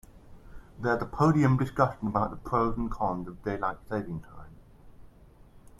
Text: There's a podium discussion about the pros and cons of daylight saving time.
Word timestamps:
There's 0.81 0.99
a 0.99 1.05
podium 1.05 1.57
discussion 1.57 2.07
about 2.07 2.31
the 2.31 2.37
pros 2.37 2.75
and 2.75 2.89
cons 2.89 3.27
of 3.27 3.43
daylight 3.43 3.77
saving 3.87 4.21
time. 4.21 4.55